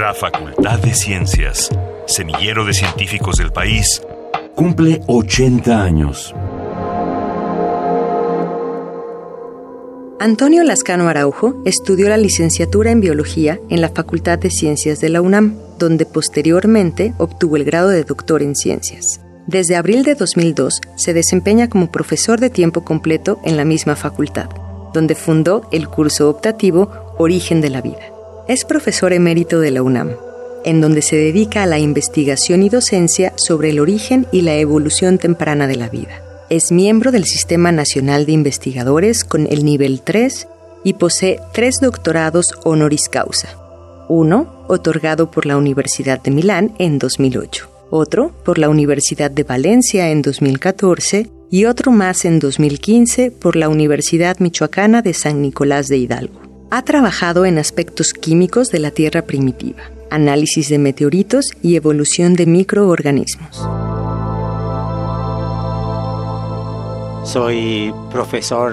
La 0.00 0.14
Facultad 0.14 0.78
de 0.78 0.94
Ciencias, 0.94 1.68
semillero 2.06 2.64
de 2.64 2.72
científicos 2.72 3.36
del 3.36 3.52
país, 3.52 4.00
cumple 4.54 5.02
80 5.06 5.82
años. 5.82 6.34
Antonio 10.18 10.64
Lascano 10.64 11.06
Araujo 11.06 11.60
estudió 11.66 12.08
la 12.08 12.16
licenciatura 12.16 12.90
en 12.90 13.02
biología 13.02 13.60
en 13.68 13.82
la 13.82 13.90
Facultad 13.90 14.38
de 14.38 14.48
Ciencias 14.48 15.00
de 15.00 15.10
la 15.10 15.20
UNAM, 15.20 15.58
donde 15.78 16.06
posteriormente 16.06 17.12
obtuvo 17.18 17.56
el 17.56 17.64
grado 17.64 17.90
de 17.90 18.02
doctor 18.02 18.42
en 18.42 18.56
ciencias. 18.56 19.20
Desde 19.46 19.76
abril 19.76 20.02
de 20.02 20.14
2002 20.14 20.80
se 20.96 21.12
desempeña 21.12 21.68
como 21.68 21.92
profesor 21.92 22.40
de 22.40 22.48
tiempo 22.48 22.86
completo 22.86 23.38
en 23.44 23.58
la 23.58 23.66
misma 23.66 23.96
facultad, 23.96 24.48
donde 24.94 25.14
fundó 25.14 25.68
el 25.72 25.88
curso 25.88 26.30
optativo 26.30 26.90
Origen 27.18 27.60
de 27.60 27.68
la 27.68 27.82
Vida. 27.82 28.09
Es 28.50 28.64
profesor 28.64 29.12
emérito 29.12 29.60
de 29.60 29.70
la 29.70 29.80
UNAM, 29.80 30.10
en 30.64 30.80
donde 30.80 31.02
se 31.02 31.14
dedica 31.14 31.62
a 31.62 31.66
la 31.66 31.78
investigación 31.78 32.64
y 32.64 32.68
docencia 32.68 33.32
sobre 33.36 33.70
el 33.70 33.78
origen 33.78 34.26
y 34.32 34.40
la 34.40 34.56
evolución 34.56 35.18
temprana 35.18 35.68
de 35.68 35.76
la 35.76 35.88
vida. 35.88 36.20
Es 36.50 36.72
miembro 36.72 37.12
del 37.12 37.26
Sistema 37.26 37.70
Nacional 37.70 38.26
de 38.26 38.32
Investigadores 38.32 39.22
con 39.22 39.46
el 39.46 39.64
nivel 39.64 40.00
3 40.02 40.48
y 40.82 40.94
posee 40.94 41.38
tres 41.52 41.76
doctorados 41.80 42.46
honoris 42.64 43.08
causa. 43.08 43.50
Uno, 44.08 44.64
otorgado 44.66 45.30
por 45.30 45.46
la 45.46 45.56
Universidad 45.56 46.20
de 46.20 46.32
Milán 46.32 46.74
en 46.80 46.98
2008, 46.98 47.70
otro 47.90 48.32
por 48.44 48.58
la 48.58 48.68
Universidad 48.68 49.30
de 49.30 49.44
Valencia 49.44 50.10
en 50.10 50.22
2014 50.22 51.30
y 51.52 51.66
otro 51.66 51.92
más 51.92 52.24
en 52.24 52.40
2015 52.40 53.30
por 53.30 53.54
la 53.54 53.68
Universidad 53.68 54.40
Michoacana 54.40 55.02
de 55.02 55.14
San 55.14 55.40
Nicolás 55.40 55.86
de 55.86 55.98
Hidalgo. 55.98 56.49
Ha 56.72 56.82
trabajado 56.82 57.46
en 57.46 57.58
aspectos 57.58 58.14
químicos 58.14 58.68
de 58.70 58.78
la 58.78 58.92
Tierra 58.92 59.22
primitiva, 59.22 59.82
análisis 60.08 60.68
de 60.68 60.78
meteoritos 60.78 61.50
y 61.62 61.74
evolución 61.74 62.34
de 62.34 62.46
microorganismos. 62.46 63.68
Soy 67.24 67.92
profesor 68.12 68.72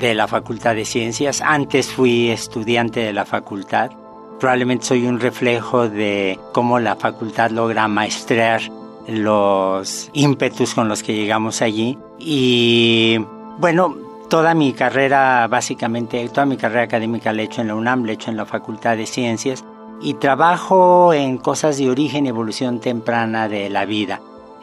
de 0.00 0.14
la 0.16 0.26
Facultad 0.26 0.74
de 0.74 0.84
Ciencias. 0.84 1.40
Antes 1.40 1.86
fui 1.86 2.30
estudiante 2.30 2.98
de 2.98 3.12
la 3.12 3.24
facultad. 3.24 3.92
Probablemente 4.40 4.86
soy 4.86 5.06
un 5.06 5.20
reflejo 5.20 5.88
de 5.88 6.36
cómo 6.52 6.80
la 6.80 6.96
facultad 6.96 7.52
logra 7.52 7.86
maestrar 7.86 8.60
los 9.06 10.10
ímpetus 10.14 10.74
con 10.74 10.88
los 10.88 11.04
que 11.04 11.14
llegamos 11.14 11.62
allí. 11.62 11.96
Y 12.18 13.24
bueno, 13.58 14.03
toda 14.34 14.52
mi 14.52 14.72
carrera, 14.72 15.46
básicamente, 15.46 16.28
toda 16.28 16.44
mi 16.44 16.56
carrera 16.56 16.82
académica 16.82 17.32
la 17.32 17.42
he 17.42 17.44
hecho 17.44 17.60
en 17.60 17.68
la 17.68 17.76
UNAM, 17.76 18.02
la 18.02 18.10
he 18.10 18.14
hecho 18.14 18.32
en 18.32 18.36
la 18.36 18.44
Facultad 18.44 18.96
de 18.96 19.06
Ciencias 19.06 19.64
y 20.02 20.14
trabajo 20.14 21.12
en 21.14 21.38
cosas 21.38 21.78
de 21.78 21.88
origen 21.88 22.26
y 22.26 22.30
evolución 22.30 22.80
temprana 22.80 23.48
de 23.48 23.70
la 23.70 23.84
vida. 23.84 24.20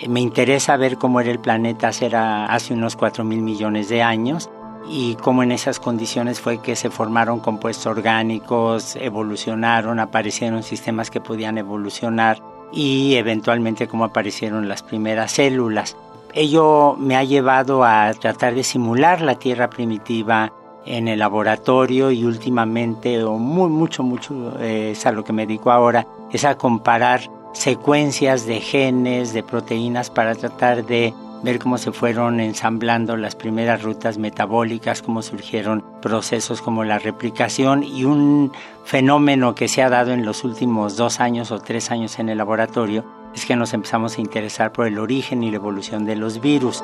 Me 0.09 0.19
interesa 0.19 0.75
ver 0.75 0.97
cómo 0.97 1.21
era 1.21 1.31
el 1.31 1.39
planeta 1.39 1.87
hace 1.87 2.73
unos 2.73 2.97
4 2.97 3.23
mil 3.23 3.41
millones 3.41 3.87
de 3.87 4.03
años 4.03 4.49
y 4.89 5.15
cómo 5.15 5.41
en 5.41 5.53
esas 5.53 5.79
condiciones 5.79 6.41
fue 6.41 6.61
que 6.61 6.75
se 6.75 6.89
formaron 6.89 7.39
compuestos 7.39 7.85
orgánicos, 7.85 8.97
evolucionaron, 8.97 10.01
aparecieron 10.01 10.63
sistemas 10.63 11.09
que 11.09 11.21
podían 11.21 11.57
evolucionar 11.57 12.43
y 12.73 13.15
eventualmente 13.15 13.87
cómo 13.87 14.03
aparecieron 14.03 14.67
las 14.67 14.83
primeras 14.83 15.31
células. 15.31 15.95
Ello 16.33 16.95
me 16.97 17.17
ha 17.17 17.23
llevado 17.23 17.83
a 17.83 18.13
tratar 18.13 18.55
de 18.55 18.63
simular 18.63 19.21
la 19.21 19.35
Tierra 19.35 19.69
primitiva 19.69 20.53
en 20.85 21.07
el 21.07 21.19
laboratorio 21.19 22.09
y 22.11 22.23
últimamente, 22.23 23.21
o 23.23 23.37
muy, 23.37 23.69
mucho, 23.69 24.01
mucho, 24.01 24.57
eh, 24.59 24.91
es 24.91 25.05
a 25.05 25.11
lo 25.11 25.23
que 25.23 25.33
me 25.33 25.45
dedico 25.45 25.71
ahora, 25.71 26.07
es 26.31 26.45
a 26.45 26.57
comparar 26.57 27.21
secuencias 27.53 28.45
de 28.45 28.61
genes, 28.61 29.33
de 29.33 29.43
proteínas 29.43 30.09
para 30.09 30.33
tratar 30.35 30.85
de 30.85 31.13
ver 31.43 31.59
cómo 31.59 31.77
se 31.77 31.91
fueron 31.91 32.39
ensamblando 32.39 33.17
las 33.17 33.35
primeras 33.35 33.83
rutas 33.83 34.17
metabólicas, 34.17 35.01
cómo 35.01 35.21
surgieron 35.21 35.83
procesos 36.01 36.61
como 36.61 36.83
la 36.83 36.99
replicación 36.99 37.83
y 37.83 38.05
un 38.05 38.53
fenómeno 38.85 39.53
que 39.55 39.67
se 39.67 39.83
ha 39.83 39.89
dado 39.89 40.11
en 40.11 40.25
los 40.25 40.43
últimos 40.43 40.95
dos 40.95 41.19
años 41.19 41.51
o 41.51 41.59
tres 41.59 41.91
años 41.91 42.19
en 42.19 42.29
el 42.29 42.37
laboratorio 42.37 43.20
es 43.33 43.45
que 43.45 43.55
nos 43.55 43.73
empezamos 43.73 44.17
a 44.17 44.21
interesar 44.21 44.71
por 44.71 44.87
el 44.87 44.99
origen 44.99 45.43
y 45.43 45.51
la 45.51 45.57
evolución 45.57 46.05
de 46.05 46.15
los 46.15 46.41
virus. 46.41 46.83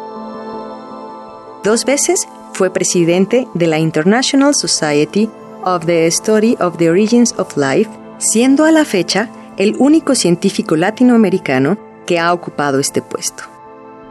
Dos 1.63 1.85
veces 1.85 2.27
fue 2.53 2.71
presidente 2.71 3.47
de 3.53 3.67
la 3.67 3.79
International 3.79 4.53
Society 4.55 5.29
of 5.63 5.85
the 5.85 6.09
Study 6.09 6.55
of 6.59 6.77
the 6.77 6.89
Origins 6.89 7.33
of 7.37 7.57
Life, 7.57 7.89
siendo 8.19 8.65
a 8.65 8.71
la 8.71 8.85
fecha 8.85 9.29
el 9.57 9.75
único 9.79 10.15
científico 10.15 10.75
latinoamericano 10.75 11.77
que 12.05 12.19
ha 12.19 12.31
ocupado 12.33 12.79
este 12.79 13.01
puesto. 13.01 13.43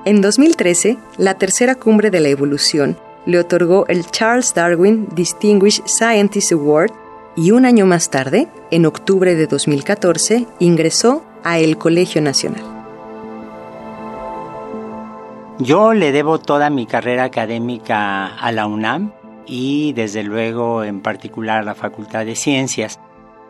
En 0.05 0.21
2013, 0.21 0.99
la 1.17 1.35
tercera 1.35 1.75
cumbre 1.75 2.11
de 2.11 2.21
la 2.21 2.29
evolución 2.29 2.97
le 3.25 3.41
otorgó 3.41 3.87
el 3.89 4.07
Charles 4.11 4.55
Darwin 4.55 5.09
Distinguished 5.15 5.85
Scientist 5.87 6.53
Award 6.53 6.93
y 7.37 7.51
un 7.51 7.67
año 7.67 7.87
más 7.87 8.09
tarde, 8.09 8.49
en 8.71 8.87
octubre 8.87 9.35
de 9.35 9.47
2014, 9.47 10.47
ingresó 10.59 11.25
a 11.47 11.59
el 11.59 11.79
Colegio 11.79 12.21
Nacional. 12.21 12.65
Yo 15.59 15.95
le 15.95 16.13
debo 16.13 16.39
toda 16.39 16.69
mi 16.71 16.87
carrera 16.87 17.25
académica 17.25 18.27
a 18.27 18.53
la 18.53 18.67
UNAM 18.67 19.13
y 19.47 19.93
desde 19.95 20.23
luego 20.23 20.85
en 20.85 21.01
particular 21.01 21.59
a 21.61 21.63
la 21.63 21.75
Facultad 21.75 22.27
de 22.27 22.37
Ciencias 22.37 22.99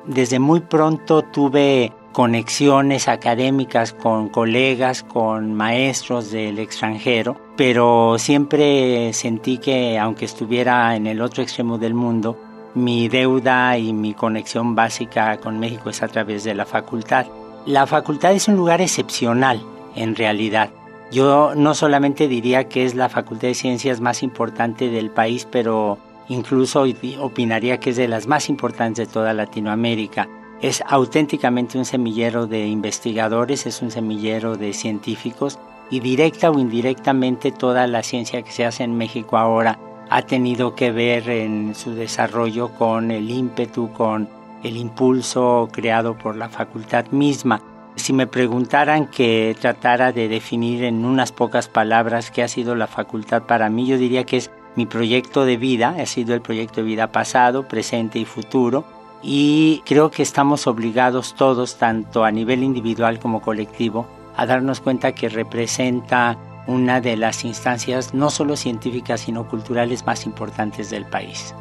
desde 0.07 0.39
muy 0.39 0.61
pronto 0.61 1.23
tuve 1.23 1.93
conexiones 2.13 3.09
académicas 3.09 3.93
con 3.93 4.29
colegas, 4.29 5.03
con 5.03 5.53
maestros 5.55 6.31
del 6.31 6.61
extranjero, 6.61 7.37
pero 7.57 8.17
siempre 8.19 9.13
sentí 9.13 9.59
que 9.59 9.99
aunque 9.99 10.25
estuviera 10.25 10.95
en 10.95 11.09
el 11.09 11.21
otro 11.21 11.43
extremo 11.43 11.77
del 11.77 11.95
mundo, 11.95 12.39
mi 12.75 13.09
deuda 13.09 13.77
y 13.79 13.93
mi 13.93 14.15
conexión 14.15 14.75
básica 14.75 15.39
con 15.39 15.59
México 15.59 15.91
es 15.91 16.03
a 16.03 16.09
través 16.09 16.45
de 16.45 16.55
la 16.55 16.67
facultad. 16.67 17.27
La 17.67 17.85
facultad 17.89 18.33
es 18.33 18.47
un 18.47 18.55
lugar 18.55 18.81
excepcional, 18.81 19.61
en 19.97 20.15
realidad. 20.15 20.71
Yo 21.11 21.53
no 21.57 21.75
solamente 21.75 22.29
diría 22.29 22.69
que 22.69 22.85
es 22.85 22.95
la 22.95 23.09
facultad 23.09 23.49
de 23.49 23.55
ciencias 23.55 24.01
más 24.01 24.23
importante 24.23 24.89
del 24.89 25.11
país, 25.11 25.49
pero 25.51 25.99
incluso 26.29 26.85
opinaría 27.21 27.81
que 27.81 27.91
es 27.91 27.97
de 27.97 28.07
las 28.07 28.29
más 28.29 28.49
importantes 28.49 29.09
de 29.09 29.13
toda 29.13 29.35
Latinoamérica. 29.35 30.29
Es 30.63 30.81
auténticamente 30.87 31.77
un 31.77 31.85
semillero 31.85 32.47
de 32.47 32.69
investigadores, 32.69 33.67
es 33.67 33.83
un 33.83 33.91
semillero 33.91 34.57
de 34.57 34.73
científicos 34.73 35.59
y 35.91 35.99
directa 35.99 36.53
o 36.53 36.61
indirectamente 36.61 37.51
toda 37.51 37.89
la 37.89 38.05
ciencia 38.05 38.43
que 38.43 38.53
se 38.53 38.65
hace 38.65 38.85
en 38.85 38.97
México 38.97 39.37
ahora 39.37 39.77
ha 40.09 40.23
tenido 40.23 40.77
que 40.77 40.93
ver 40.93 41.29
en 41.29 41.75
su 41.75 41.95
desarrollo 41.95 42.69
con 42.75 43.11
el 43.11 43.29
ímpetu, 43.29 43.93
con 43.93 44.29
el 44.63 44.77
impulso 44.77 45.69
creado 45.73 46.17
por 46.17 46.37
la 46.37 46.49
facultad 46.49 47.07
misma. 47.11 47.61
Si 47.97 48.13
me 48.13 48.27
preguntaran 48.27 49.07
que 49.07 49.57
tratara 49.61 50.13
de 50.13 50.29
definir 50.29 50.85
en 50.85 51.05
unas 51.05 51.33
pocas 51.33 51.69
palabras 51.69 52.31
qué 52.31 52.43
ha 52.43 52.49
sido 52.49 52.75
la 52.75 52.87
facultad 52.87 53.45
para 53.45 53.71
mí, 53.71 53.87
yo 53.87 53.97
diría 53.97 54.25
que 54.25 54.37
es 54.37 54.51
mi 54.77 54.85
proyecto 54.85 55.47
de 55.47 55.57
vida 55.57 55.97
ha 55.99 56.07
sido 56.07 56.35
el 56.35 56.43
proyecto 56.43 56.83
de 56.83 56.87
vida 56.87 57.11
pasado, 57.11 57.67
presente 57.67 58.19
y 58.19 58.27
futuro 58.27 58.85
y 59.23 59.83
creo 59.87 60.11
que 60.11 60.23
estamos 60.23 60.67
obligados 60.67 61.35
todos, 61.35 61.79
tanto 61.79 62.25
a 62.25 62.31
nivel 62.31 62.63
individual 62.63 63.19
como 63.19 63.41
colectivo, 63.41 64.07
a 64.37 64.45
darnos 64.45 64.81
cuenta 64.81 65.13
que 65.13 65.31
representa 65.31 66.37
una 66.67 67.01
de 67.01 67.17
las 67.17 67.45
instancias 67.45 68.13
no 68.13 68.29
solo 68.29 68.57
científicas 68.57 69.23
sino 69.23 69.49
culturales 69.49 70.05
más 70.05 70.27
importantes 70.27 70.91
del 70.91 71.07
país. 71.07 71.55